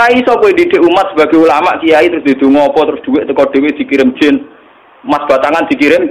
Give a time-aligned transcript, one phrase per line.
[0.00, 3.68] Ora iso kowe didik umat sebagai ulama kiai terus didonga apa terus duit teko dhewe
[3.76, 4.48] dikirim jin.
[5.04, 6.08] Mas batangan dikirim.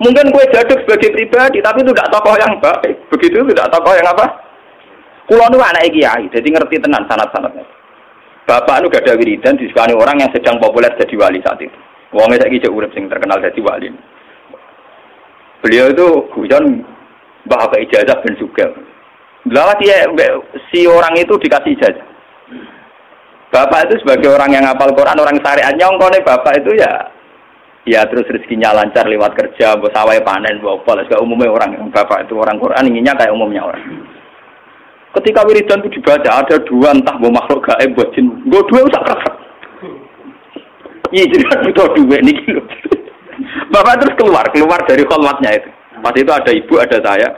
[0.00, 2.96] Mungkin kue jaduk sebagai pribadi, tapi itu tidak tokoh yang baik.
[3.12, 4.24] Begitu tidak tokoh yang apa?
[5.28, 7.60] Kulo nu anak kiai, jadi ngerti tenan sanat-sanatnya.
[8.48, 11.76] Bapak nu gak ada wiridan disukani orang yang sedang populer jadi wali saat itu.
[12.16, 13.92] Wongnya saya kijak urip sing terkenal jadi wali.
[15.60, 16.08] Beliau itu
[16.40, 16.88] hujan
[17.44, 18.72] bapak ijazah ben juga.
[19.44, 19.92] Lalu
[20.72, 22.09] si orang itu dikasih ijazah.
[23.50, 27.10] Bapak itu sebagai orang yang hafal Quran, orang syariat nyongkone bapak itu ya
[27.82, 32.30] ya terus rezekinya lancar lewat kerja, bos sawai panen, bopol, segala umumnya orang yang bapak
[32.30, 34.06] itu orang Quran inginnya kayak umumnya orang.
[35.10, 39.02] Ketika wiridan itu dibaca ada dua entah mau makhluk gaib buat jin, gue dua usah
[39.02, 39.34] kerak.
[41.10, 42.62] Iya jadi kan butuh dua nih gitu.
[43.74, 45.70] Bapak terus keluar, keluar dari kolmatnya itu.
[45.98, 47.28] Pas itu ada ibu, ada saya.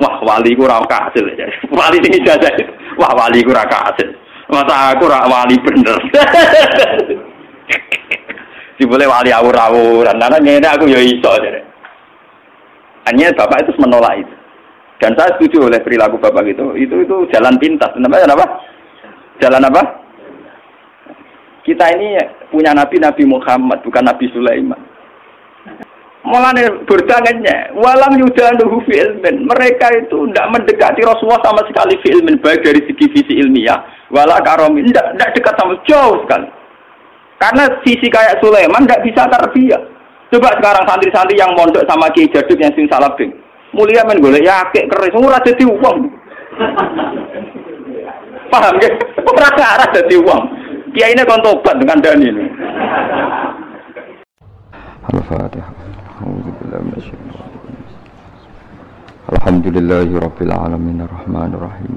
[0.00, 1.46] Wah wali kurang hasil ya.
[1.68, 2.50] Wali ini jajah.
[2.96, 4.23] Wah wali kurang hasil.
[4.48, 5.96] Masa aku rak wali bener.
[8.84, 10.20] boleh wali awur-awuran.
[10.20, 11.30] Karena ini aku ya iso.
[13.08, 14.34] Hanya bapak itu menolak itu.
[15.00, 16.76] Dan saya setuju oleh perilaku bapak itu.
[16.76, 17.92] Itu itu jalan pintas.
[17.96, 18.46] Namanya apa?
[19.40, 19.82] Jalan apa?
[21.64, 22.20] Kita ini
[22.52, 24.93] punya nabi Nabi Muhammad, bukan Nabi Sulaiman.
[26.24, 29.44] Mulane berdangannya, walam yudanuhu fi ilmin.
[29.44, 34.88] Mereka itu tidak mendekati Rasulullah sama sekali fi baik dari segi visi ilmiah, wala karomi,
[34.88, 36.48] tidak, dekat sama jauh sekali.
[37.36, 39.82] Karena sisi kayak Sulaiman tidak bisa terbiak.
[40.32, 43.28] Coba sekarang santri-santri yang mondok sama Kiai Jaduk yang sing salabing.
[43.76, 45.98] Mulia men golek yakek keris, ora dadi uang.
[48.54, 48.90] Paham ya?
[49.28, 50.42] Ora dadi uang.
[50.96, 52.46] Kiai ini kon tobat dengan dani ini.
[55.09, 55.69] Al-Fatihah.
[59.29, 61.95] Alhamdulillahi Rabbil Alamin Ar-Rahman Ar-Rahim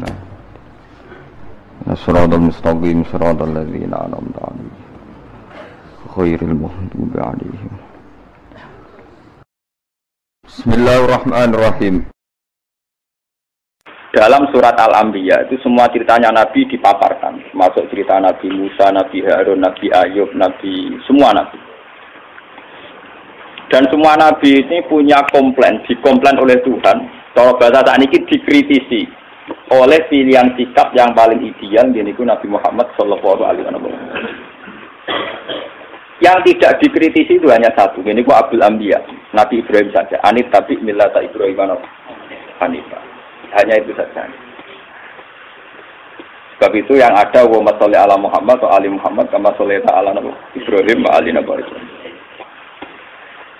[1.82, 4.78] الصراط المستقيم صراط الذين أنعمت عليهم
[6.18, 7.72] غير المغضوب عليهم
[10.46, 11.96] بسم الله الرحمن الرحيم
[14.12, 19.88] Dalam surat Al-Anbiya itu semua ceritanya Nabi dipaparkan, termasuk cerita Nabi Musa, Nabi Harun, Nabi
[19.88, 21.65] Ayub, Nabi semua Nabi.
[23.67, 26.97] Dan semua Nabi ini punya komplain, dikomplain oleh Tuhan.
[27.35, 29.03] Kalau bahasa saat ini dikritisi
[29.75, 33.95] oleh pilihan sikap yang paling ideal yaitu Nabi Muhammad Shallallahu Alaihi Wasallam.
[36.17, 38.97] Yang tidak dikritisi itu hanya satu, ini ku Abdul Ambiya,
[39.37, 40.17] Nabi Ibrahim saja.
[40.25, 41.77] Anit tapi milata Ibrahim
[42.57, 43.03] Hanifah.
[43.53, 44.25] Hanya itu saja.
[46.57, 50.33] Sebab itu yang ada wa masalli ala Muhammad wa ali Muhammad kama sholita ala Nabi
[50.57, 51.61] Ibrahim wa ali Nabi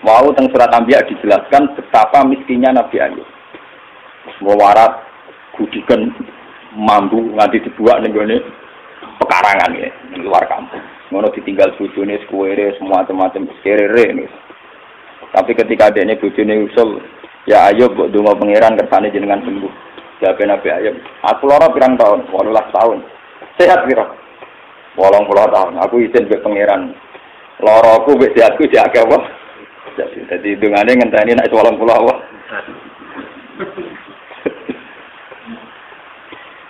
[0.05, 3.25] Mau teng surat Ambiya dijelaskan betapa miskinnya Nabi Ayub.
[4.45, 5.01] Mewarat
[5.57, 6.13] gudikan
[6.77, 8.37] mampu nganti dibuat nih gue
[9.17, 10.83] pekarangan ya di luar kampung.
[11.09, 14.29] Ngono ditinggal bujune sekuere semua macam-macam serere nih.
[15.33, 17.01] Tapi ketika adanya bujune usul,
[17.49, 19.73] ya ayo buat dua pangeran kersane jenengan sembuh.
[20.17, 23.05] Jawab Nabi Ayub, aku loro pirang tahun, walulah tahun.
[23.57, 24.05] Sehat piro?
[24.97, 25.77] Wolong puluh tahun.
[25.77, 26.89] Aku izin ke pangeran.
[27.61, 29.36] Loro aku be sehatku jak apa?
[29.97, 32.15] Jadi, jadi dungane ngenteni nek wolong puluh apa?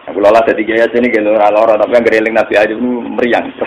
[0.08, 3.52] Aku lola jadi gaya sini gitu ora loro tapi yang gereling Nabi aja meriang.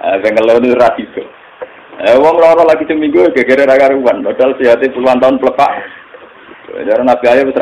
[0.00, 1.20] Eh pengen itu rasiko.
[2.00, 5.70] Eh wong loro lagi seminggu gegere ra karuan, padahal sehatnya puluhan tahun pelepak.
[6.72, 7.60] Jadi Nabi Ayub wis.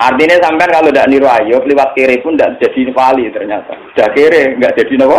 [0.00, 3.76] Artinya sampai kalau tidak niru Ayub lewat kiri pun tidak jadi wali ternyata.
[3.92, 5.18] Sudah kiri nggak jadi nopo.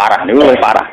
[0.00, 0.86] Parah nih, parah.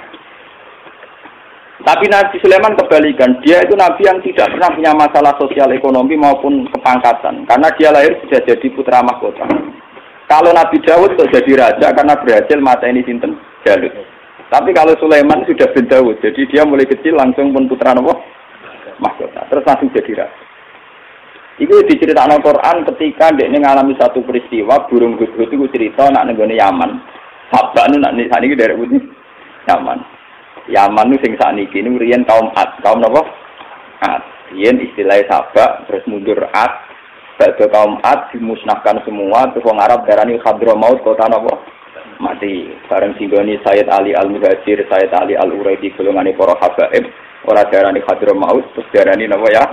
[1.79, 6.67] Tapi Nabi Sulaiman kebalikan, dia itu Nabi yang tidak pernah punya masalah sosial ekonomi maupun
[6.75, 9.47] kepangkatan, karena dia lahir sudah jadi putra mahkota.
[10.27, 13.95] Kalau Nabi Dawud kok jadi raja karena berhasil mata ini sinten Jalut.
[14.51, 18.19] Tapi kalau Sulaiman sudah bin Dawud, jadi dia mulai kecil langsung pun putra nopo
[18.99, 20.35] mahkota, terus langsung jadi raja.
[21.63, 26.91] Itu diceritakan Al-Quran ketika dia mengalami satu peristiwa burung hudhud itu cerita nak nenggone Yaman.
[27.47, 29.01] Sabak nu nak ini dari putih
[29.67, 29.99] Yaman.
[30.67, 33.23] Yaman itu sing sakniki niku riyen kaum Ad, kaum napa?
[34.03, 34.23] Ad.
[34.51, 36.73] Riyen istilah sabak terus mundur Ad.
[37.39, 41.55] Badhe kaum Ad dimusnahkan semua terus wong Arab darani Hadramaut kota napa?
[42.19, 42.67] Mati.
[42.91, 47.05] Bareng singgoni Sayyid Ali Al-Muhajir, Sayyid Ali Al-Uraidi golongane para habaib,
[47.47, 49.37] ora darani Hadramaut terus darani ya?
[49.55, 49.63] ya.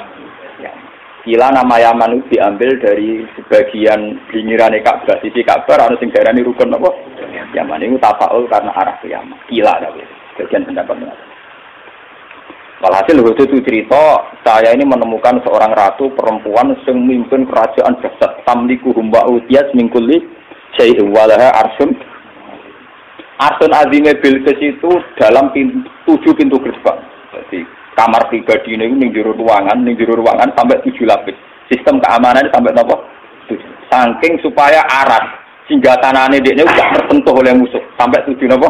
[1.24, 6.76] Kila nama Yaman itu diambil dari sebagian pinggiran Ka'bah, sisi Ka'bah, ada sing darani rukun
[6.76, 6.92] apa?
[7.56, 9.40] Yaman itu tafaul karena arah ke Yaman.
[9.48, 10.04] Kila tapi.
[10.36, 10.98] Bagian pendapat
[12.84, 18.44] Walhasil waktu itu cerita, saya ini menemukan seorang ratu perempuan yang memimpin kerajaan jasad.
[18.44, 20.20] Tamliku humba utias mingkuli
[20.76, 21.96] syai'in walaha arsun.
[23.40, 27.00] Arsun azime Bilqis itu dalam pintu, tujuh pintu gerbang.
[27.32, 31.34] Jadi kamar pribadi ini ning juru ruangan, ning juru ruangan sampai tujuh lapis.
[31.70, 32.74] Sistem keamanan sampai?
[33.48, 33.70] Tujuh.
[33.88, 35.24] Saking supaya arat
[35.64, 38.68] sehingga tanahnya dia ini tidak tersentuh oleh musuh sampai tujuh apa?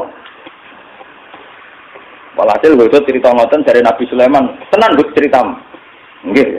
[2.35, 5.39] Walhasil gue cerita ngoten dari Nabi Sulaiman, tenan gue cerita,
[6.27, 6.59] Nggih.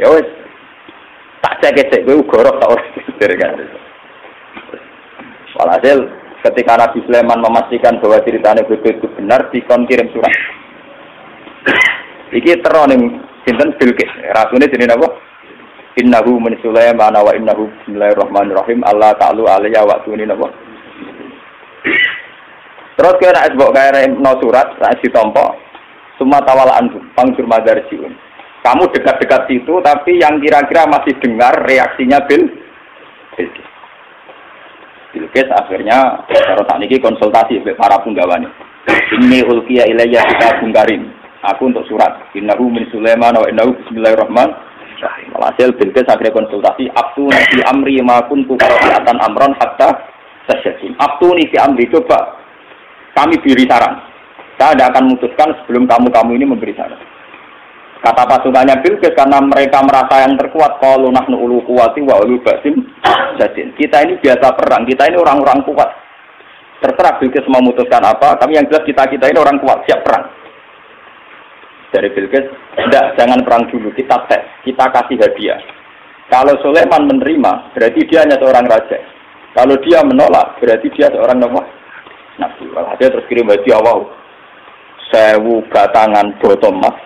[0.00, 0.28] Ya wes.
[1.44, 2.88] Tak cek cek gue gorok tak urus
[3.20, 3.60] dari kan.
[5.56, 6.04] Walhasil
[6.48, 10.32] ketika Nabi Sulaiman memastikan bahwa ceritanya betul itu benar, dikon kirim surat.
[12.36, 13.16] Iki teroning
[13.48, 14.12] sinten Bilqis.
[14.36, 15.08] Rasune jenenge apa?
[15.96, 18.84] Innahu min Sulaiman wa innahu bismillahirrahmanirrahim.
[18.84, 20.52] Allah ta'ala alayya wa tuni napa?
[22.96, 25.56] Terus kira nek mbok kaya no surat, sak ditompo,
[26.20, 28.12] semua tawala antum, pangkur madarsiun.
[28.60, 32.52] Kamu dekat-dekat situ, tapi yang kira-kira masih dengar reaksinya Bil
[33.36, 33.68] Bilqis.
[35.16, 38.48] Bilqis akhirnya kalau tak niki konsultasi para penggawa ini.
[39.24, 41.15] Ini ulkiya ilayya kita bungkarin.
[41.44, 42.32] Aku untuk surat.
[42.32, 45.30] Innahu min Sulaiman wa innahu bismillahirrahmanirrahim.
[45.36, 46.88] Hasil Bilqis akhirnya konsultasi.
[46.96, 49.92] Abtu nabi amri ma kuntu qara'atan amron hatta
[50.48, 50.96] tasyakin.
[50.96, 52.40] Abtu fi amri coba
[53.12, 54.00] kami beri saran.
[54.56, 56.96] Saya tidak akan memutuskan sebelum kamu-kamu ini memberi saran.
[58.00, 62.86] Kata pasukannya Bilqis karena mereka merasa yang terkuat kalau nahnu ulu kuwati wa ulu basim
[63.36, 63.72] jadin.
[63.76, 65.90] Kita ini biasa perang, kita ini orang-orang kuat.
[66.80, 70.28] Terserah Bilqis memutuskan apa, kami yang jelas kita kita ini orang kuat, siap perang.
[71.94, 75.60] Dari Bilqis, tidak, jangan perang dulu, kita tes, kita kasih hadiah.
[76.26, 78.98] Kalau Sulaiman menerima, berarti dia hanya seorang raja.
[79.54, 81.64] Kalau dia menolak, berarti dia seorang nomor
[82.36, 82.66] Nabi.
[82.74, 84.04] Walhasil terus kirim hadiah wow.
[85.08, 86.98] Sewu batangan botol mas.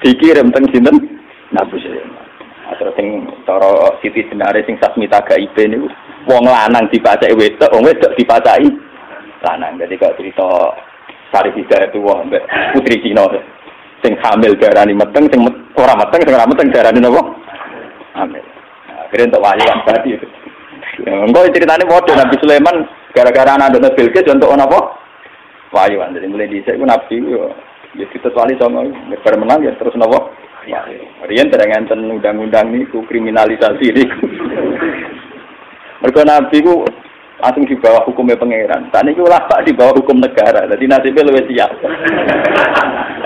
[0.00, 0.96] Dikirim teng sinten
[1.50, 2.22] Nabi Sulaiman.
[2.62, 5.90] Nah, terus sing cara Siti Senare sing Sasmita Gaibe niku
[6.30, 8.64] wong lanang dipacai wedok, wong wedok dipacai
[9.42, 9.76] lanang.
[9.82, 10.46] Jadi kalau cerita
[11.34, 12.30] Sari Hidayah itu wong
[12.72, 13.26] putri Cina
[14.02, 15.40] sing hamil darani meteng, sing
[15.78, 17.22] ora meteng, sing ora meteng darani napa?
[18.18, 18.44] Hamil.
[18.90, 20.26] Nah, akhirnya untuk wahyu tadi itu.
[21.08, 24.80] Enggak ceritanya bodoh Nabi Sulaiman Gara-gara anak anak Bilqis untuk apa?
[25.72, 27.52] Wahyu jadi mulai di saya nabi yo
[27.96, 28.88] ya ditetuali sama
[29.20, 30.32] bar menang ya terus nopo.
[31.28, 34.04] Rian terang enten undang-undang ku kriminalisasi ini.
[36.00, 36.88] Mereka nabi ku
[37.40, 38.88] langsung di bawah hukumnya pangeran.
[38.88, 40.64] Tadi ku pak di bawah hukum negara.
[40.72, 41.70] Jadi nasibnya lebih siap.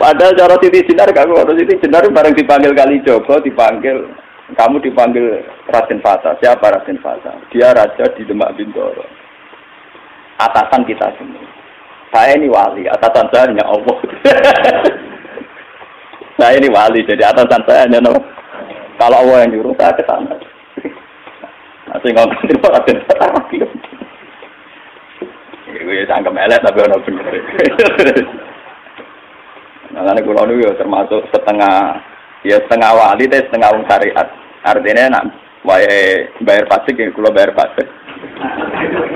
[0.00, 4.08] Padahal cara Siti Sinar kamu harus Siti Sinar bareng dipanggil kali Joko dipanggil
[4.56, 6.40] kamu dipanggil Raden Fata.
[6.40, 7.36] Siapa Raden Fata?
[7.52, 9.04] Dia raja di Demak Bintoro.
[10.40, 11.44] Atasan kita semua.
[12.10, 13.98] Saya ini wali, atasan saya hanya Allah.
[16.40, 18.24] saya ini wali, jadi atasan saya hanya Allah.
[18.96, 20.34] Kalau Allah yang nyuruh, saya ke sana.
[21.92, 23.26] Nanti ngomong itu Raden Fata.
[25.70, 27.34] Gue sangka melet tapi orang bener.
[29.90, 31.98] Nah, ini kulo ya termasuk setengah
[32.46, 34.28] ya setengah wali deh setengah wong syariat.
[34.62, 35.24] Artinya nak
[35.66, 37.90] wae bayar pajak ya kulo bayar pajak.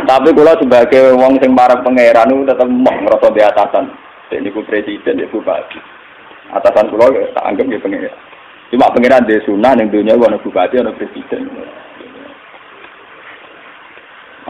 [0.02, 3.84] Tapi kulo sebagai wong sing para pangeran itu tetap mau ngerasa di atasan.
[4.34, 5.78] Ini ku presiden itu bupati.
[6.50, 8.18] Atasan kulo ya tak anggap ya pangeran.
[8.74, 11.54] Cuma pangeran di sunnah yang dunia gua bupati ada presiden.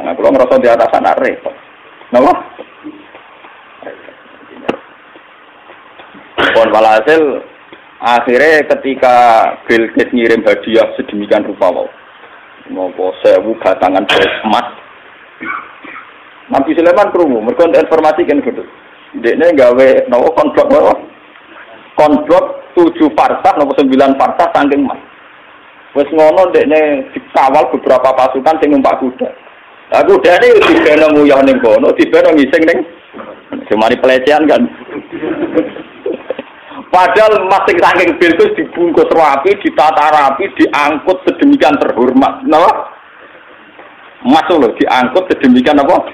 [0.01, 1.53] Nah, kalau ngerasa di atasan repot.
[2.09, 2.33] Kenapa?
[6.55, 7.43] Pon walhasil
[8.05, 9.17] Akhirnya ketika
[9.65, 11.89] Bill Gates ngirim hadiah sedemikian rupa wow.
[12.69, 14.05] Ngopo sewu batangan
[14.45, 14.67] emas.
[16.53, 18.61] Nabi Sulaiman krungu, mereka informasi kan gitu.
[19.25, 20.93] Dekne gawe nopo konblok nopo
[21.97, 22.45] konblok
[22.77, 25.01] tujuh parsak nopo sembilan parsak saking emas.
[25.97, 29.33] Wes ngono dekne dikawal beberapa pasukan sing numpak kuda.
[29.97, 32.81] Lah kudane yo dibeno nguyah ning kono, dibeno ngising ning
[33.71, 34.63] Semari pelecehan kan.
[36.95, 42.47] Padahal masing saking Bilqis dibungkus rapi, ditata rapi, diangkut sedemikian terhormat.
[42.47, 42.71] Nah,
[44.23, 46.07] masuk loh, diangkut sedemikian apa?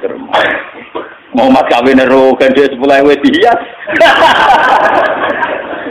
[0.00, 0.72] Terhormat.
[1.36, 3.56] Mau mas kawin ero dia sepuluh ewe dihias.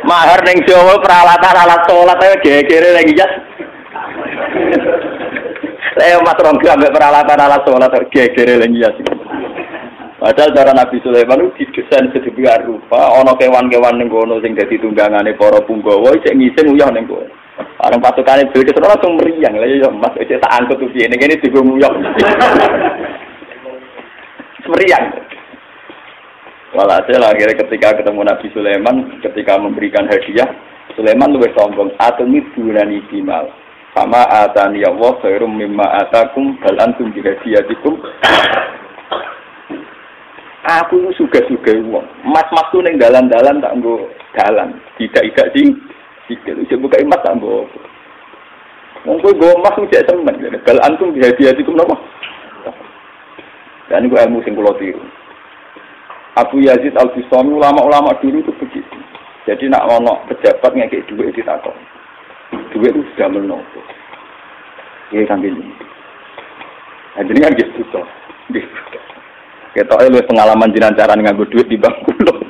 [0.10, 3.33] Mahar neng Jawa peralatan alat sholat ayo gegere lagi hias.
[5.98, 9.20] Saya mas rongga peralatan alat sholat gegere lagi hias.
[10.21, 15.33] Padahal cara Nabi Sulaiman itu didesain sedemikian rupa, ono kewan-kewan ning kono sing dadi tunggangane
[15.33, 17.25] para punggawa isih ngising uyah ning kono.
[17.81, 19.57] Orang pasukane dhewe terus langsung meriang.
[19.57, 21.89] Lah ya Mas wis tak angkut tuh ning kene digo uyah.
[24.69, 25.05] meriang.
[26.77, 30.53] Walhasil akhirnya ketika ketemu Nabi Sulaiman, ketika memberikan hadiah,
[30.93, 31.97] Sulaiman lebih sombong.
[31.97, 33.49] Atumi bunani bimal.
[33.97, 37.09] Sama atani Allah khairum mimma atakum bal antum.
[40.61, 42.05] Aku suga-suga uang.
[42.21, 44.05] Mas-mas tuh neng dalan-dalan tak nggo
[44.37, 44.77] dalan.
[45.01, 45.73] Tidak-tidak sih.
[46.29, 47.65] Sikil bisa buka emas tak nggo.
[49.09, 50.37] Wong kowe nggo emas cek semen.
[50.61, 51.97] Bal antum bihadiyatikum napa?
[53.89, 55.01] Dan itu ilmu sing kula tiru.
[56.39, 58.97] Abu Yazid Al Bistami ulama-ulama dulu itu begitu.
[59.49, 61.75] Jadi nak ono pejabat ngekek duit di takut.
[62.71, 63.81] Duit itu sudah menopo.
[65.11, 65.65] Iya kan ini.
[67.19, 68.07] Nah, jadi kan gitu toh.
[69.71, 72.43] Kita lu pengalaman jinan cara nganggo duit di bank kulo.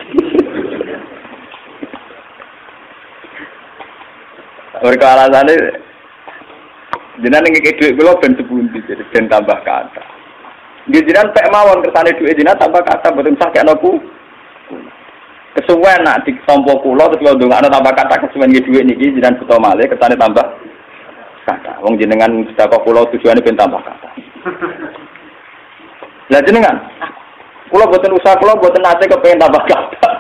[4.82, 5.30] Mereka
[7.22, 10.02] jinan ngekek duit kulo ben sepundi jadi ben tambah kata.
[10.90, 14.02] Dia jinan pek mawon kersane duit jinan tambah kata betul sakit aku.
[15.62, 19.62] Kesuwen nak di tompo pulau terus lo dong tambah kata kesuwen gitu duit jinan betul
[19.62, 20.58] malih kersane tambah
[21.46, 21.86] kata.
[21.86, 24.10] Wong jenengan sedekah pulau tujuannya ben tambah kata.
[26.32, 26.80] Lah jenengan
[27.72, 30.12] Kulo boten usaha kulo boten nate kepengen tambah kata.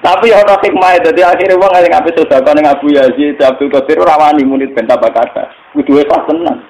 [0.00, 4.00] Tapi ya ono hikmah dadi akhire wong sing apik sedekah ning Abu Yazid Abdul Qadir
[4.00, 5.52] ora wani muni ben tambah kata.
[5.76, 6.64] Kudu pas tenan.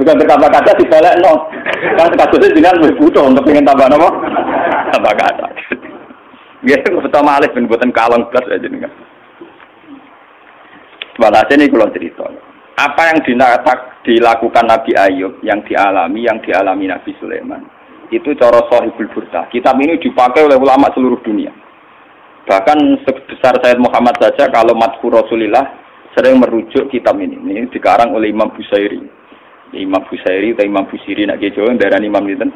[0.00, 1.52] Bukan berkata-kata dibalik no.
[2.00, 4.08] Kan kasusnya jenengan wis butuh untuk pengen tambah nopo?
[4.94, 5.46] Tambah kata.
[6.64, 8.88] Ya, pertama alih ben buatan kalong belas aja nih.
[11.20, 12.24] Walhasil ini kalau cerita.
[12.78, 13.18] Apa yang
[14.06, 17.66] dilakukan Nabi Ayub, yang dialami, yang dialami Nabi Sulaiman,
[18.14, 19.50] itu cara sahibul burda.
[19.50, 21.50] Kitab ini dipakai oleh ulama seluruh dunia.
[22.46, 25.74] Bahkan sebesar Sayyid Muhammad saja, kalau Matku Rasulillah
[26.14, 27.34] sering merujuk kitab ini.
[27.34, 29.18] Ini dikarang oleh Imam Busairi.
[29.76, 32.48] Imam Busairi atau Imam Busiri nak Jawa darah Imam itu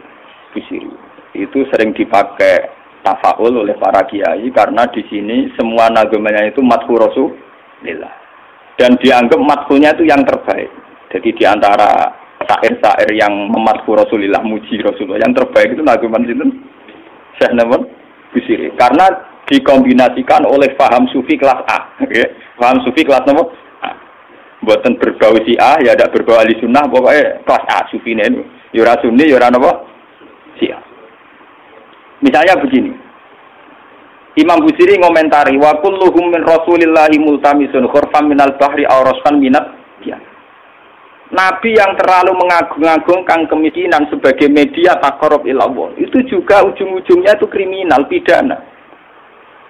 [0.57, 0.89] Busiri
[1.33, 2.69] itu sering dipakai
[3.01, 8.22] tafaul oleh para kiai karena di sini semua nagamanya itu mathu rasulillah
[8.81, 10.71] dan dianggap mathunya itu yang terbaik.
[11.13, 12.13] Jadi di antara
[12.49, 16.47] syair-syair yang memathu rasulillah muji rasulullah yang terbaik itu nagaman itu
[17.39, 17.85] Syekh Namun
[18.33, 18.73] Busiri.
[18.81, 19.07] Karena
[19.53, 21.79] dikombinasikan oleh faham sufi kelas A
[22.57, 23.53] faham sufi kelas nomor
[24.63, 28.41] buatan berbau si A ya ada berbau ahli sunnah pokoknya kelas A sufi ini
[28.73, 29.73] yura ya sunni yura apa?
[30.57, 30.79] Si A
[32.23, 32.95] misalnya begini
[34.33, 39.05] Imam Busiri ngomentari wa kulluhum min rasulillahi multamisun khurfam minal bahri aw
[39.37, 40.17] minat ya.
[41.33, 48.73] Nabi yang terlalu mengagung-agungkan kemiskinan sebagai media takorup ilallah itu juga ujung-ujungnya itu kriminal pidana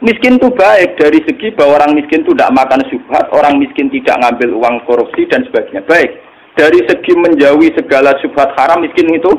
[0.02, 4.18] Miskin itu baik dari segi bahwa orang miskin itu tidak makan subhat, orang miskin tidak
[4.18, 5.86] ngambil uang korupsi dan sebagainya.
[5.86, 6.18] Baik.
[6.58, 9.30] Dari segi menjauhi segala subhat haram, miskin itu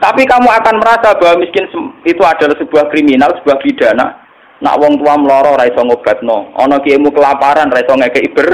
[0.00, 1.66] tapi kamu akan merasa bahwa miskin
[2.04, 4.24] itu adalah sebuah kriminal, sebuah pidana.
[4.56, 8.48] Nak wong tua meloro ra iso ngobatno, ana kiaimu kelaparan ra iso ngekeki ber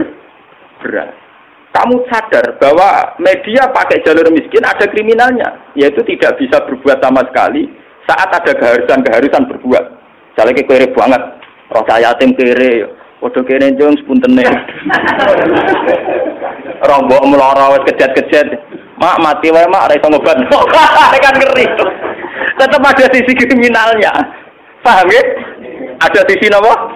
[0.83, 1.15] beras.
[1.73, 7.71] Kamu sadar bahwa media pakai jalur miskin ada kriminalnya, yaitu tidak bisa berbuat sama sekali
[8.11, 9.85] saat ada keharusan-keharusan berbuat.
[10.35, 11.23] Misalnya kere banget,
[11.71, 14.43] rasa yatim kere, Waduh kene jong sepuntene.
[16.91, 18.51] Rombok meloro wis kejet-kejet.
[19.03, 20.39] Mak mati wae mak ora iso ngobat.
[21.27, 21.67] kan ngeri.
[22.55, 24.15] Tetap ada sisi kriminalnya.
[24.87, 25.23] Paham ya?
[26.07, 26.95] Ada sisi napa?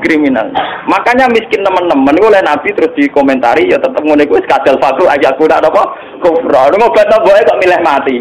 [0.00, 0.48] Kriminal.
[0.88, 5.68] Makanya miskin teman-teman oleh Nabi terus dikomentari ya tetap ngene kuwi kadal fatu aku ndak
[5.68, 5.82] apa
[6.24, 6.72] kufra.
[6.72, 8.16] Ngobat boe kok milih mati.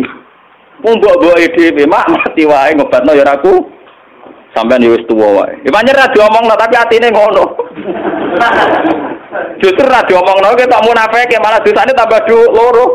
[0.83, 3.79] Wong mbok-mboke dhewe mak mati wae ngobatno ya aku
[4.51, 5.63] Sampai wis tuwa wae.
[5.63, 7.55] Ya pancen ra diomongno tapi atine ngono.
[9.63, 12.85] Justru ra diomongno ke tak munafike malah dosane tambah du loro.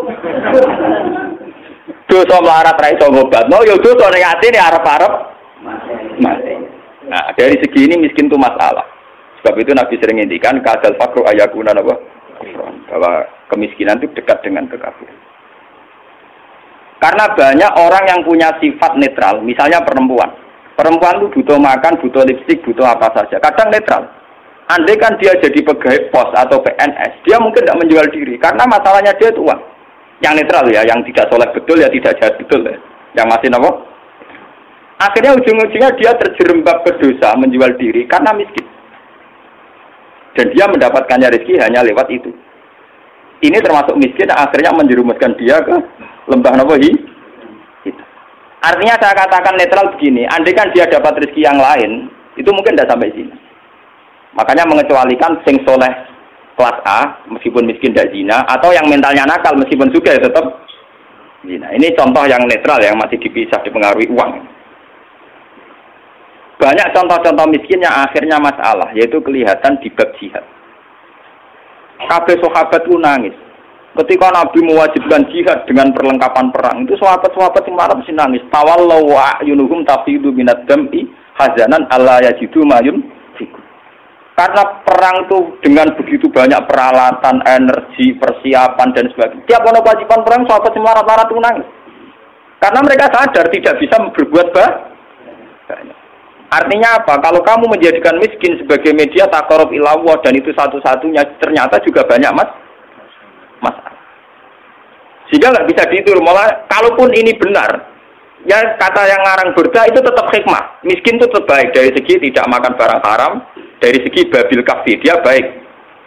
[2.07, 5.12] Dosa melarat ra iso ngobatno ya dosa ning atine arep-arep
[6.21, 6.55] mati.
[7.07, 8.85] Nah, dari segi ini miskin itu masalah.
[9.40, 11.95] Sebab itu Nabi sering ngendikan kadal fakru ayakuna apa?
[12.90, 15.16] Bahwa kemiskinan itu dekat dengan kekafiran.
[16.99, 20.33] Karena banyak orang yang punya sifat netral, misalnya perempuan
[20.76, 23.40] Perempuan itu butuh makan, butuh lipstik, butuh apa saja.
[23.40, 24.05] Kadang netral.
[24.66, 28.35] Andai kan dia jadi pegawai pos atau PNS, dia mungkin tidak menjual diri.
[28.35, 29.62] Karena masalahnya dia itu uang.
[30.18, 32.75] Yang netral ya, yang tidak soleh betul ya tidak jahat betul ya.
[33.14, 33.70] Yang masih nopo.
[34.96, 38.66] Akhirnya ujung-ujungnya dia terjerembab berdosa menjual diri karena miskin.
[40.35, 42.35] Dan dia mendapatkannya rezeki hanya lewat itu.
[43.44, 45.76] Ini termasuk miskin akhirnya menjerumuskan dia ke
[46.26, 46.90] lembah nopo hi
[48.66, 52.90] Artinya saya katakan netral begini, andai kan dia dapat rezeki yang lain, itu mungkin tidak
[52.90, 53.46] sampai sini.
[54.37, 55.88] Makanya mengecualikan sing soleh
[56.57, 60.45] kelas A, meskipun miskin tidak zina, atau yang mentalnya nakal, meskipun juga ya tetap
[61.45, 61.69] zina.
[61.73, 64.33] ini contoh yang netral yang masih dipisah dipengaruhi uang.
[66.57, 70.45] Banyak contoh-contoh miskin yang akhirnya masalah, yaitu kelihatan di bab jihad.
[72.09, 73.37] Kabeh sahabat itu nangis.
[73.97, 78.45] Ketika Nabi mewajibkan jihad dengan perlengkapan perang, itu sahabat-sahabat yang marah mesti nangis.
[78.52, 83.15] Tawallahu wa yunuhum tafidu minat dam'i hazanan alla yajidu mayun
[84.37, 89.49] karena perang itu dengan begitu banyak peralatan, energi, persiapan dan sebagainya.
[89.49, 91.69] Tiap ono kewajiban perang sahabat semua rata-rata nangis.
[92.61, 95.97] Karena mereka sadar tidak bisa berbuat banyak.
[96.47, 97.19] Artinya apa?
[97.19, 102.50] Kalau kamu menjadikan miskin sebagai media takarub ilawah dan itu satu-satunya ternyata juga banyak mas
[103.64, 103.97] masalah.
[105.33, 106.21] Sehingga nggak bisa ditur.
[106.23, 107.88] Malah kalaupun ini benar,
[108.47, 110.85] ya kata yang ngarang berda itu tetap hikmah.
[110.87, 113.33] Miskin itu tetap baik dari segi tidak makan barang haram,
[113.80, 115.47] dari segi babil kafi dia baik,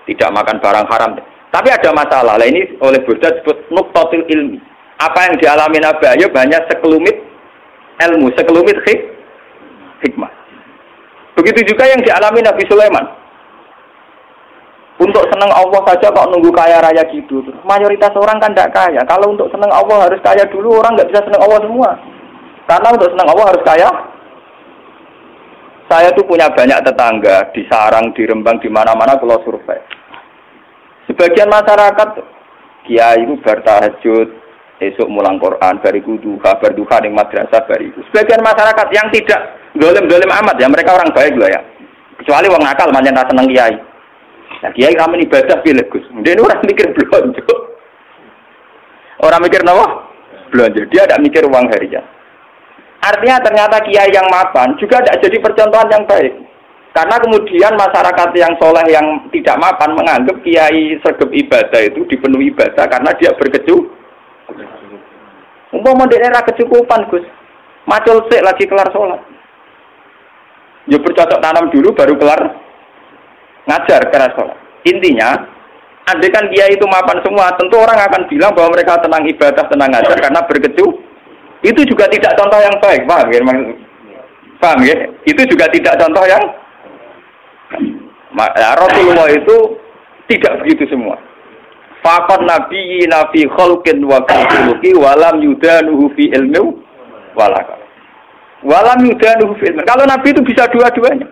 [0.09, 1.11] tidak makan barang haram.
[1.49, 2.38] Tapi ada masalah.
[2.38, 4.61] Lah ini oleh Burda disebut nuktotil ilmi.
[4.99, 7.17] Apa yang dialami Nabi Ayub hanya sekelumit
[8.03, 8.99] ilmu, sekelumit hik,
[10.05, 10.29] hikmah.
[11.39, 13.05] Begitu juga yang dialami Nabi Sulaiman.
[14.99, 17.39] Untuk senang Allah saja kok nunggu kaya raya gitu.
[17.63, 18.99] Mayoritas orang kan tidak kaya.
[19.07, 21.89] Kalau untuk senang Allah harus kaya dulu, orang nggak bisa senang Allah semua.
[22.67, 23.89] Karena untuk senang Allah harus kaya
[25.89, 29.81] saya tuh punya banyak tetangga di Sarang, di Rembang, di mana-mana kalau survei.
[31.10, 32.22] Sebagian masyarakat
[32.86, 34.27] kiai itu bertahajud,
[34.77, 38.05] esok mulang Quran, bariku duha, berduha di madrasah bariku.
[38.13, 39.41] Sebagian masyarakat yang tidak
[39.74, 41.58] dolim-dolim amat ya, mereka orang baik loh ya.
[42.22, 43.75] Kecuali orang nakal, manjan tak seneng kiai.
[44.60, 46.05] Nah, kiai kami ibadah pilih Gus.
[46.22, 47.41] Dia orang mikir belanja.
[49.25, 50.05] Orang mikir nawa
[50.53, 50.84] belanja.
[50.93, 52.03] Dia tidak mikir uang harian.
[53.00, 56.34] Artinya ternyata kiai yang mapan juga tidak jadi percontohan yang baik.
[56.91, 62.86] Karena kemudian masyarakat yang soleh yang tidak mapan menganggap kiai sergap ibadah itu dipenuhi ibadah
[62.91, 63.88] karena dia berkecu.
[65.70, 67.24] Umpama daerah kecukupan Gus,
[67.86, 69.22] macul sik lagi kelar sholat.
[70.89, 72.41] Ya bercocok tanam dulu baru kelar
[73.70, 74.58] ngajar keras sholat.
[74.89, 75.38] Intinya,
[76.10, 79.94] andai kan kiai itu mapan semua, tentu orang akan bilang bahwa mereka tenang ibadah, tenang
[79.94, 81.08] ngajar karena berkecu
[81.59, 83.41] itu juga tidak contoh yang baik, paham ya?
[84.63, 84.95] Paham ya?
[85.27, 86.43] Itu juga tidak contoh yang
[88.55, 89.75] ya, Rasulullah itu
[90.31, 91.19] tidak begitu semua.
[92.00, 96.79] Fakot nabi nabi kholkin wa khuluki walam yudanuhu fi ilmu
[97.35, 97.75] walaka.
[98.63, 99.83] Walam yudanuhu fi ilmu.
[99.83, 101.27] Kalau nabi itu bisa dua-duanya.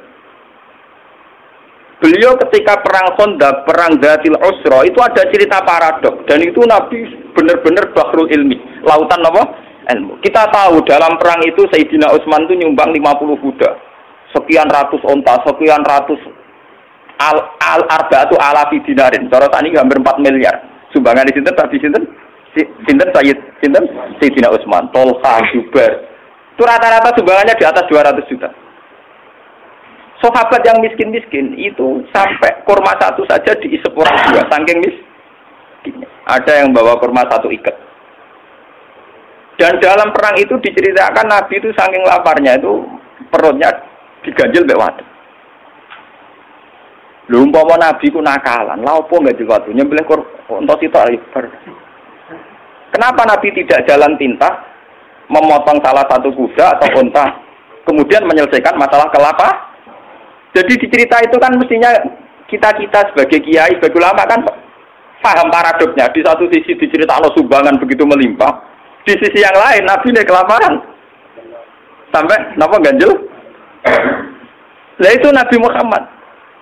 [1.97, 7.89] Beliau ketika perang Khandaq, perang Zatil Usra itu ada cerita paradok dan itu Nabi benar-benar
[7.97, 8.53] bahrul ilmi,
[8.85, 9.49] lautan apa?
[9.95, 10.19] Ilmu.
[10.19, 13.69] Kita tahu dalam perang itu Sayyidina Utsman itu nyumbang 50 kuda.
[14.35, 16.19] Sekian ratus onta, sekian ratus
[17.23, 19.31] al, al arba itu ala dinarin.
[19.31, 20.55] Cara tani hampir 4 miliar.
[20.91, 22.03] Sumbangan di sini tadi sinten?
[22.57, 23.85] Sinten Sayyid sinten
[24.19, 25.93] Sayyidina Utsman, Tolha, Jubair.
[26.57, 28.49] Itu rata-rata sumbangannya di atas 200 juta.
[30.17, 36.01] Sahabat yang miskin-miskin itu sampai kurma satu saja diisep orang dua, saking miskin.
[36.25, 37.86] Ada yang bawa kurma satu ikat.
[39.57, 42.85] Dan dalam perang itu diceritakan Nabi itu saking laparnya itu
[43.33, 43.73] perutnya
[44.21, 45.03] diganjil mbek watu.
[47.27, 50.05] Lho umpama Nabi ku nakalan, lha opo enggak diwatu nyembelih
[50.47, 51.11] untuk sitok
[52.93, 54.47] Kenapa Nabi tidak jalan tinta
[55.27, 57.25] memotong salah satu kuda atau unta
[57.83, 59.73] kemudian menyelesaikan masalah kelapa?
[60.55, 61.91] Jadi dicerita itu kan mestinya
[62.47, 64.39] kita-kita sebagai kiai, sebagai ulama kan
[65.19, 66.07] paham paradoksnya.
[66.15, 68.55] Di satu sisi diceritakan sumbangan begitu melimpah,
[69.07, 70.83] di sisi yang lain Nabi ini kelaparan.
[72.11, 73.15] Sampai napa ganjil?
[74.99, 76.03] Nah itu Nabi Muhammad.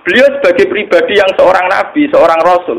[0.05, 2.77] Beliau sebagai pribadi yang seorang nabi, seorang rasul,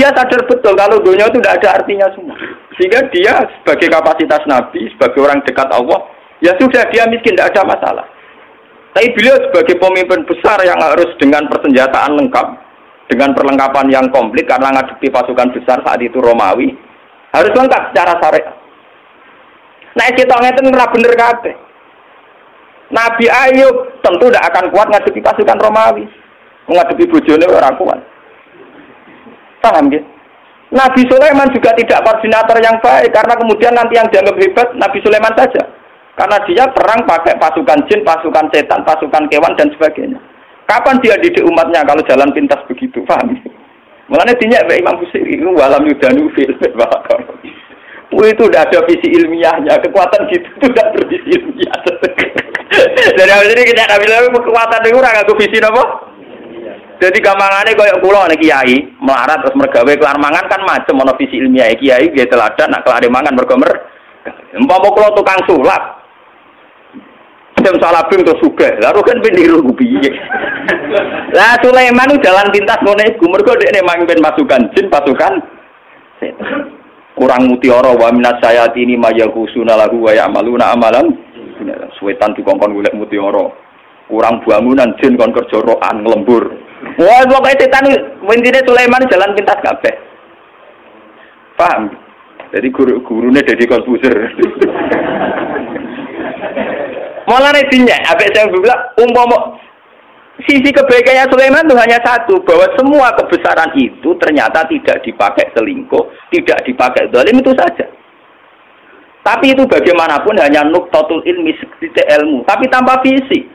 [0.00, 2.32] dia sadar betul kalau dunia itu tidak ada artinya semua.
[2.80, 6.00] Sehingga dia sebagai kapasitas nabi, sebagai orang dekat Allah,
[6.40, 8.06] ya sudah dia miskin tidak ada masalah.
[8.96, 12.46] Tapi beliau sebagai pemimpin besar yang harus dengan persenjataan lengkap,
[13.12, 16.72] dengan perlengkapan yang komplit karena ngadepi pasukan besar saat itu Romawi,
[17.36, 18.63] harus lengkap secara syariat.
[19.94, 21.54] Nah, kita ngeten ora bener kabeh.
[22.90, 26.04] Nabi Ayub tentu tidak akan kuat ngadepi pasukan Romawi.
[26.70, 28.00] Menghadapi bojone ora kuat.
[29.62, 30.00] Paham ya?
[30.74, 35.34] Nabi Sulaiman juga tidak koordinator yang baik karena kemudian nanti yang dianggap hebat Nabi Sulaiman
[35.38, 35.62] saja.
[36.14, 40.18] Karena dia perang pakai pasukan jin, pasukan setan, pasukan kewan dan sebagainya.
[40.66, 43.02] Kapan dia didik umatnya kalau jalan pintas begitu?
[43.06, 43.34] Paham?
[44.08, 46.52] Mulanya dinyak Imam Busiri walam yudanu fil
[48.22, 51.78] itu udah ada visi ilmiahnya, kekuatan gitu itu udah bervisi ilmiah.
[53.18, 55.84] Jadi habis ini kita nabi lagi kekuatan itu orang aku visi apa?
[57.02, 61.42] Jadi gampangannya kayak pulau nih kiai melarat terus mergawe kelar mangan kan macam mana visi
[61.42, 63.72] ilmiah kiai dia teladan nak kelar mangan bergomer.
[64.54, 66.04] Umpama kula tukang sulap.
[67.62, 68.70] Jam salabim terus suge.
[68.78, 70.10] Lalu kan pendiru piye.
[71.36, 73.26] Lah Sulaiman jalan pintas ngono iku.
[73.26, 75.32] Mergo dekne mamimpin pasukan jin, pasukan
[76.22, 76.83] setan.
[77.14, 81.14] Kurang mutiara wa minas sayatini mayahusuna lahu wa ya'maluna amalan.
[81.94, 83.46] Setan dikongkon golek mutiara.
[84.10, 86.44] Kurang bangunan jin kon kerja rokan nglembur.
[86.98, 87.86] Wah, pokoke setan
[88.28, 89.94] intine Sulaiman jalan pintas kabeh.
[91.54, 91.94] Paham?
[92.50, 94.14] Jadi guru gurunya jadi konfuser.
[97.24, 99.56] Malah dinyak, apa saya bilang, umpama
[100.42, 106.58] sisi kebaikannya Sulaiman itu hanya satu, bahwa semua kebesaran itu ternyata tidak dipakai selingkuh, tidak
[106.66, 107.86] dipakai dolim itu saja.
[109.24, 113.46] Tapi itu bagaimanapun hanya nuktatul ilmi sedikit ilmu, tapi tanpa visi.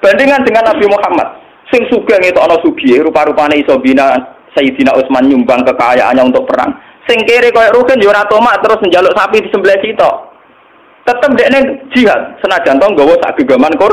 [0.00, 1.28] Bandingan dengan Nabi Muhammad,
[1.68, 4.18] sing sugeng itu ana sugihe rupa-rupane iso bina
[4.56, 6.74] Sayyidina Utsman nyumbang kekayaannya untuk perang.
[7.06, 10.10] Sing kiri koyo Rukin yo ora tomak terus njaluk sapi di sebelah situ
[11.02, 13.90] tetap dekne jihad senajan to nggawa sak gegaman kur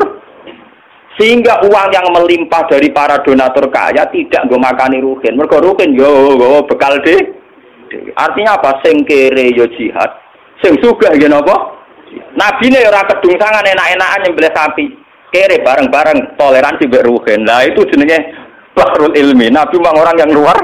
[1.17, 6.37] sehingga uang yang melimpah dari para donatur kaya tidak gue makani rukin mereka rukin yo
[6.37, 7.19] gue bekal deh.
[8.13, 8.85] Artinya apa?
[8.85, 10.11] Sing kere yo jihad.
[10.61, 11.79] Sing sugih ya napa?
[12.37, 14.85] Nabi ne ora kedungsangan enak-enakan nyembelih sapi.
[15.29, 18.17] Kere bareng-bareng toleransi mbek ruhin lah itu jenenge
[18.77, 19.49] bahrul ilmi.
[19.49, 20.57] Nabi memang orang yang luar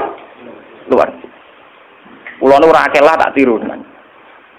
[0.90, 1.08] luar.
[2.38, 3.95] Pulau nu rakelah tak tiru teman.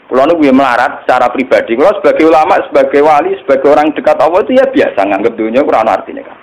[0.08, 4.56] Kalau gue melarat secara pribadi, kalau sebagai ulama, sebagai wali, sebagai orang dekat Allah itu
[4.56, 6.38] ya biasa nganggap dunia kurang artinya kan.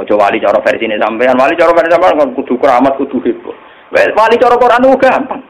[0.00, 3.52] Ojo wali cara versi ini sampean, wali cara versi sampean kudu keramat, kudu heboh.
[3.92, 5.42] Wali cara Quran itu gampang.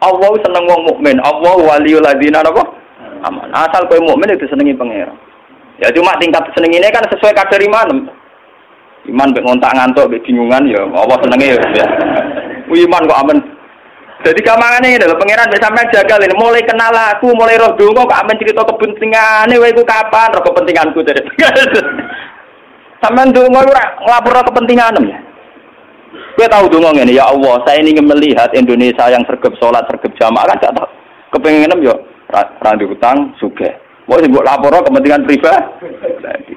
[0.00, 2.64] Allah seneng wong mukmin, Allah waliul ladina apa?
[3.28, 3.48] Aman.
[3.52, 5.16] Asal kowe mukmin itu senengi pangeran.
[5.76, 8.08] Ya cuma tingkat seneng ini kan sesuai kadar iman.
[9.04, 11.86] Iman mbek ngontak ngantuk, bingungan ya Allah senenge ya.
[12.64, 13.38] Iman kok aman
[14.24, 18.08] jadi kamangane ini lho pangeran bisa sampean jagal ini mulai kenal aku, mulai roh donga
[18.08, 21.20] kok amen cerita kepentingane wae iku kapan roh kepentinganku dari.
[23.04, 25.04] sampean donga ora nglapor kepentinganem.
[26.40, 30.48] Gue tahu donga ngene ya Allah, saya ingin melihat Indonesia yang sergap sholat, sergap jamaah
[30.48, 30.88] kan gak tahu.
[31.36, 31.94] Kepengenem yo
[32.32, 32.48] ra
[32.80, 33.76] utang sugih.
[34.08, 36.56] Mau sing mbok lapor kepentingan pribadi.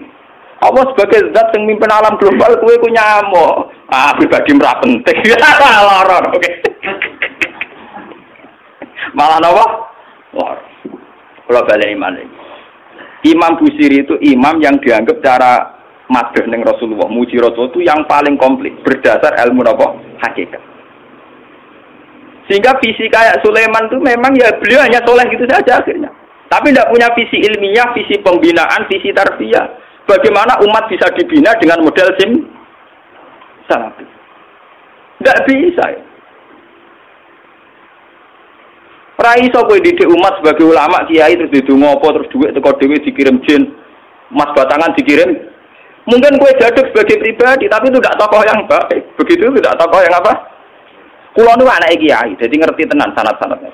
[0.58, 3.69] Allah sebagai zat yang mimpin alam global, kue ku nyamuk.
[3.93, 5.17] Ah, pribadi merah penting.
[5.86, 6.51] Loror, oke.
[9.15, 9.65] Malah napa?
[10.35, 10.57] Wah.
[11.47, 12.35] Kalau balik iman ini.
[13.31, 15.51] Imam Busiri itu imam yang dianggap cara
[16.07, 19.95] madhah ning Rasulullah, muji Rasulullah itu yang paling komplit berdasar ilmu napa?
[20.23, 20.59] Hakikat.
[22.47, 26.07] Sehingga visi kayak Sulaiman itu memang ya beliau hanya soleh gitu saja akhirnya.
[26.47, 29.67] Tapi tidak punya visi ilmiah, visi pembinaan, visi tarbiyah.
[30.07, 32.47] Bagaimana umat bisa dibina dengan model sim
[33.67, 34.07] salafi.
[35.19, 36.06] Tidak bisa ya.
[39.17, 43.01] Rai iso kowe didik umat sebagai ulama kiai terus didungo apa terus duit teko dhewe
[43.01, 43.73] dikirim jin.
[44.30, 45.34] Mas batangan dikirim.
[46.06, 49.01] Mungkin kue jaduk sebagai pribadi tapi itu tidak tokoh yang baik.
[49.17, 50.34] Begitu tidak tokoh yang apa?
[51.34, 53.69] Kulo nu anak kiai, jadi ngerti tenan sanat-sanatnya.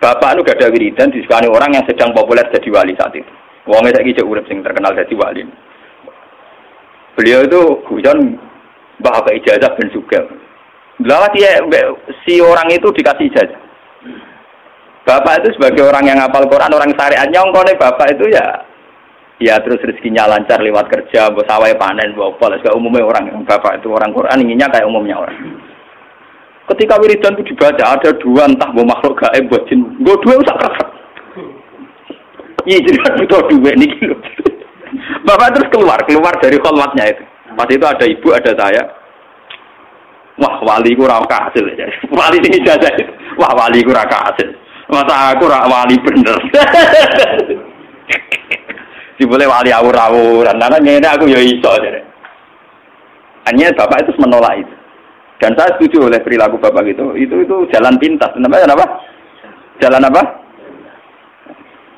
[0.00, 3.32] Bapak nu gak ada wiridan disukani orang yang sedang populer jadi wali saat itu.
[3.64, 5.48] Wongnya saya kijak urip sing terkenal jadi wali.
[7.16, 8.36] Beliau itu hujan
[9.00, 10.20] bapak ijazah dan juga.
[11.00, 11.40] Lalu
[12.28, 13.63] si orang itu dikasih ijazah.
[15.04, 18.64] Bapak itu sebagai orang yang hafal Quran, orang syariat nyongkone bapak itu ya
[19.36, 23.44] ya terus rezekinya lancar lewat kerja, bos sawai panen, bos poles kayak umumnya orang yang
[23.44, 25.60] bapak itu orang Quran inginnya kayak umumnya orang.
[26.64, 30.56] Ketika wiridan itu dibaca ada dua entah mau makhluk gaib buat jin, gue dua usah
[30.56, 30.86] kerasa.
[32.64, 34.16] Iya jadi kan butuh dua nih gitu.
[35.28, 37.24] Bapak terus keluar, keluar dari kolmatnya itu.
[37.52, 38.82] Pas itu ada ibu, ada saya.
[40.40, 41.86] Wah wali kurang hasil ya.
[42.18, 42.90] Wali ini jajah.
[43.38, 44.63] Wah wali kurang hasil.
[44.88, 46.36] Masa aku rak wali bener.
[49.14, 50.58] Si boleh wali awur-awuran.
[50.58, 51.70] Karena ini aku ya iso.
[53.46, 54.74] Hanya bapak itu menolak itu.
[55.38, 57.14] Dan saya setuju oleh perilaku bapak itu.
[57.14, 58.34] Itu itu jalan pintas.
[58.34, 58.86] Namanya apa?
[59.78, 60.22] Jalan apa?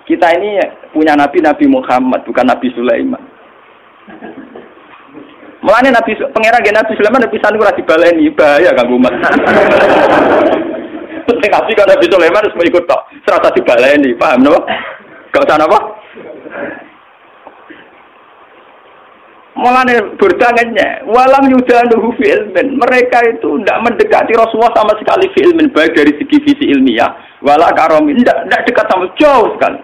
[0.04, 0.60] Kita ini
[0.92, 3.22] punya nabi Nabi Muhammad, bukan Nabi Sulaiman.
[5.66, 9.14] Mulanya Nabi pangeran Nabi Sulaiman Nabi Sanu ora dibaleni bahaya kanggo umat.
[11.26, 13.02] Sing kasih kan Nabi Sulaiman harus mengikut tok.
[13.26, 14.62] Serasa dibaleni, paham napa?
[15.34, 15.78] Gak usah napa?
[19.56, 22.76] Mulane bertanya, walam yudanuhu fi ilmin.
[22.76, 27.08] Mereka itu tidak mendekati Rasulullah sama sekali fi ilmin, baik dari segi visi ilmiah,
[27.40, 29.80] wala karomi, tidak, tidak dekat sama jauh sekali.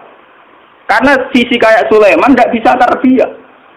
[0.85, 3.31] Karena visi kayak Sulaiman tidak bisa terbiak.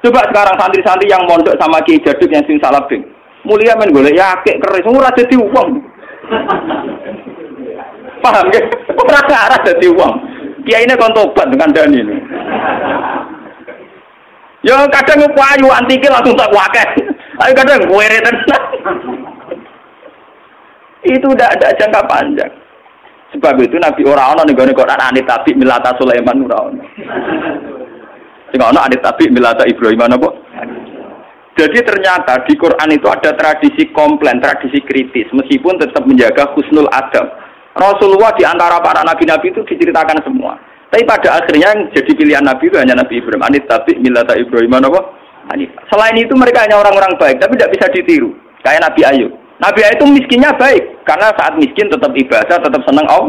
[0.05, 3.03] Coba sekarang santri-santri yang mondok sama Kiai Jaduk yang sing salabing.
[3.49, 5.71] Mulia men golek yakek keris, ora dadi uang.
[8.21, 8.63] Paham ya?
[8.97, 10.15] Ora arah dadi wong.
[10.67, 12.17] Kiai ini kon tobat dengan dani ini.
[14.67, 17.07] Ya kadang payu antike langsung tak wakil.
[17.39, 18.37] Ayo kadang gue tenan.
[21.07, 22.51] Itu udah ada jangka panjang.
[23.31, 26.83] Sebab itu Nabi ora ana ning gone anit tapi milata Sulaiman ora ana.
[28.51, 30.31] Sing ana tapi milata Ibrahim apa?
[31.57, 37.33] Jadi ternyata di Quran itu ada tradisi komplain, tradisi kritis, meskipun tetap menjaga husnul adab.
[37.77, 40.57] Rasulullah di antara para nabi-nabi itu diceritakan semua.
[40.89, 43.45] Tapi pada akhirnya yang jadi pilihan Nabi itu hanya Nabi Ibrahim.
[43.45, 45.01] Anit tapi milata Ibrahim apa?
[45.93, 48.31] Selain itu mereka hanya orang-orang baik, tapi tidak bisa ditiru.
[48.65, 49.33] Kayak Nabi Ayub.
[49.63, 53.27] Nabi Ayub itu miskinnya baik, karena saat miskin tetap ibadah, tetap senang om.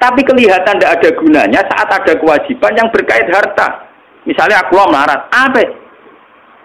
[0.00, 3.88] Tapi kelihatan tidak ada gunanya saat ada kewajiban yang berkait harta.
[4.24, 5.64] Misalnya aku melarat, apa?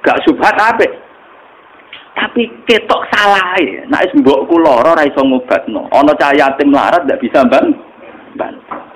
[0.04, 0.88] Gak subhat apa?
[2.20, 3.88] Tapi ketok salah ya.
[3.88, 5.88] Nah, mbokku lara ora iso ngobatno.
[5.88, 7.80] Ana cahaya yatim melarat tidak bisa bantu.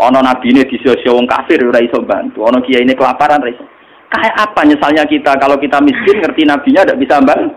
[0.04, 2.44] Ono nabi ini di wong kafir ora iso bantu.
[2.44, 3.64] Ono kiai ini kelaparan ora iso.
[4.12, 7.56] Kayak apa misalnya kita kalau kita miskin ngerti nabinya tidak bisa bantu.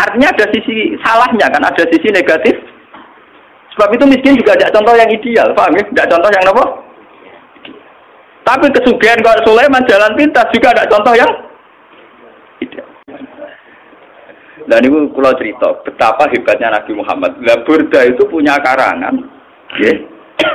[0.00, 2.56] Artinya ada sisi salahnya kan, ada sisi negatif.
[3.76, 5.84] Sebab itu miskin juga ada contoh yang ideal, paham ya?
[5.86, 6.64] Tidak contoh yang apa?
[8.48, 11.30] Tapi kesugihan kalau Sulaiman jalan pintas juga ada contoh yang
[12.64, 12.88] ideal.
[14.70, 17.42] Dan itu kalau cerita betapa hebatnya Nabi Muhammad.
[17.42, 19.18] Lah Burda itu punya karangan,
[19.82, 19.98] ya,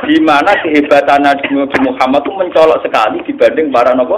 [0.08, 1.51] di mana kehebatan Nabi
[1.84, 4.15] Muhammad itu mencolok sekali dibanding para nabi.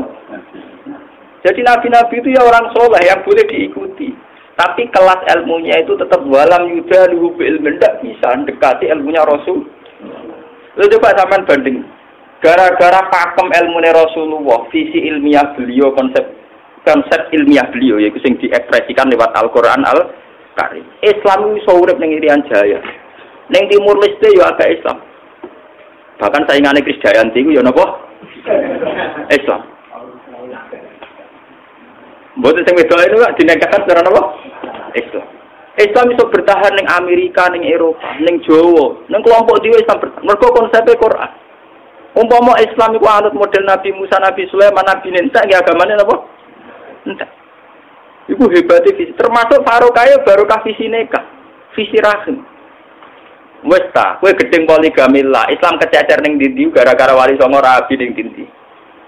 [1.42, 4.14] Jadi nabi-nabi itu ya orang soleh yang boleh diikuti.
[4.58, 9.66] Tapi kelas ilmunya itu tetap walam yuda luhu ilmu tidak bisa dekati ilmunya Rasul.
[10.78, 11.78] Lu coba sampean banding.
[12.42, 16.26] Gara-gara pakem ilmunya Rasulullah, visi ilmiah beliau, konsep
[16.86, 20.86] konsep ilmiah beliau yaitu yang diekspresikan lewat Al-Qur'an Al-Karim.
[21.02, 22.80] Islam itu urip ning Irian Jaya.
[23.48, 24.98] Ning Timur Leste ya agak Islam.
[26.18, 27.86] Bahkan saingannya Kris Dayanti itu ya nopo
[29.32, 29.62] Islam.
[32.38, 34.22] Buat sing wedok itu di dinegasikan secara nopo
[34.98, 35.26] Islam.
[35.78, 40.26] Islam itu bertahan ning Amerika, ning Eropa, ning Jawa, ning kelompok dhewe Islam bertahan.
[40.26, 41.32] Mergo konsepnya Quran.
[42.18, 46.18] Umpama Islam itu anut model Nabi Musa, Nabi Sulaiman, Nabi Ninsa, ya agamanya apa?
[47.08, 47.32] Entah.
[48.28, 49.16] Iku hebatnya visi.
[49.16, 51.24] Termasuk Farokaya baru visi nikah,
[51.72, 52.44] visi rahim.
[53.64, 55.48] Wes ta, kowe gedeng poligami lah.
[55.50, 58.46] Islam kececer ning ndi gara-gara wali songo rabi ning ndi.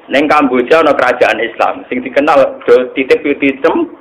[0.09, 3.93] Ning Kamboja ana kerajaan Islam sing dikenal do titip pitem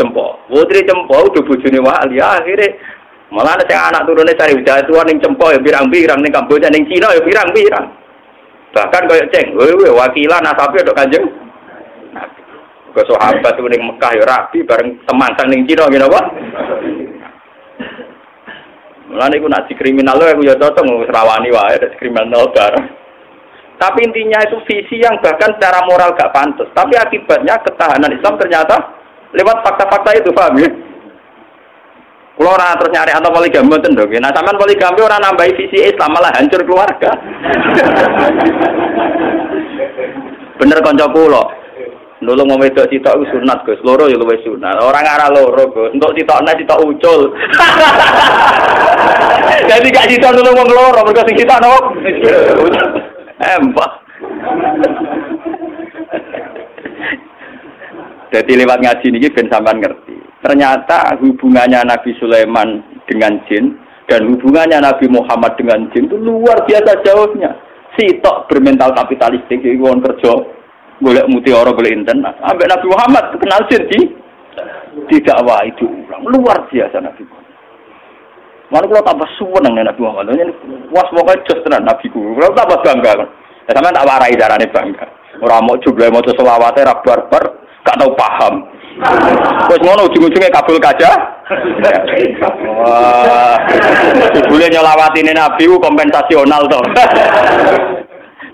[0.00, 0.40] cempo.
[0.48, 2.78] Putri cempo udah bojone wali akhirnya
[3.28, 7.12] malah yang anak turunnya cari udah tua ning cempo ya pirang-pirang ning Kamboja ning Cina
[7.12, 7.86] ya pirang-pirang.
[8.72, 11.24] Bahkan kaya ceng, wewe wakilan asapi ada kanjeng.
[12.96, 16.20] Ke sahabat tuh ning Mekah ya rabi bareng semangsang ning Cina gitu apa?
[19.08, 22.86] Mulane iku nak kriminal aku ya cocok wis rawani wae kriminal bareng.
[23.78, 26.66] Tapi intinya itu visi yang bahkan secara moral gak pantas.
[26.74, 28.74] Tapi akibatnya ketahanan Islam ternyata
[29.30, 30.66] lewat fakta-fakta itu, paham ya?
[32.38, 34.10] Kalau orang terus nyari atau poligami itu dong.
[34.18, 37.10] Nah, sampean poligami orang nambahi visi Islam malah hancur keluarga.
[40.58, 41.42] Bener konco kulo.
[42.28, 43.80] Dulu mau wedok sitok iku sunat, Gus.
[43.80, 44.84] Loro ya luwih sunat.
[44.84, 45.96] Orang arah loro, Gus.
[45.96, 47.32] Untuk sitokna sitok ucul.
[49.72, 51.72] Jadi gak sitok dulu wong loro, mergo sing sitok no.
[53.40, 53.90] Empah.
[58.36, 60.20] Jadi lewat ngaji ini ben sampean ngerti.
[60.44, 63.72] Ternyata hubungannya Nabi Sulaiman dengan jin
[64.04, 67.56] dan hubungannya Nabi Muhammad dengan jin itu luar biasa jauhnya.
[67.96, 70.57] Sitok bermental kapitalistik, jadi kerja
[70.98, 73.84] golek mutiara golek internet ambek Nabi Muhammad kenal jin
[75.06, 77.46] tidak wah itu orang luar biasa Nabi Muhammad.
[78.68, 80.36] Mana kalau tambah suweneng Nabi Muhammad?
[80.36, 80.44] Ini
[80.92, 82.20] was pokoknya tenan Nabi ku.
[82.36, 83.28] Kalau tambah bangga kan.
[83.68, 85.06] Ya sama tak warai carane bangga.
[85.40, 87.44] Orang mau juga mau selawatnya rak barbar
[87.86, 88.54] gak tau paham.
[89.70, 91.10] Wes ngono ujung-ujungnya kabul kaca.
[92.82, 93.56] Wah.
[94.34, 96.80] Jebule nyelawatine Nabi kompensasional to.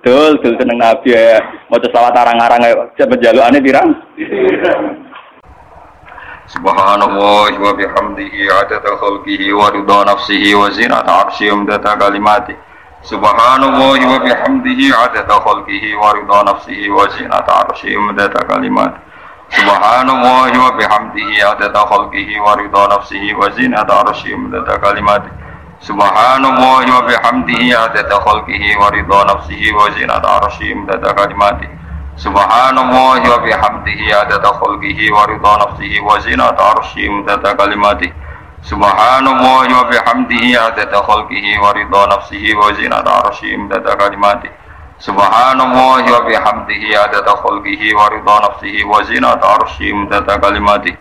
[0.05, 1.41] Dul, dul seneng Nabi ya.
[1.73, 2.61] Mau selawat arang-arang
[2.93, 3.89] ya penjalukane pirang?
[6.45, 12.53] Subhanallah wa bihamdihi adada khalqihi wa ridha nafsihi wa zinata arsyihi umdata kalimati.
[13.01, 19.01] Subhanallah wa bihamdihi adada khalqihi wa ridha nafsihi wa zinata arsyihi umdata kalimati.
[19.57, 25.44] Subhanallah wa bihamdihi adada khalqihi wa ridha nafsihi wa zinata arsyihi umdata kalimati.
[25.85, 31.69] Subhanallah wa bihamdihi adada khalqihi wa ridha nafsihi wa zinata arsyihi umdata kalimati.
[32.17, 38.25] Subhanallah wa bihamdihi adada khalqihi wa ridha nafsihi wa zinata arsyihi umdata kalimati.
[38.65, 44.49] Subhanallah wa bihamdihi adada khalqihi wa ridha nafsihi wa zinata arsyih imdada kalimati
[44.97, 50.97] Subhanallah wa bihamdihi adada khalqihi wa ridha nafsihi wa zinata arsyih imdada kalimati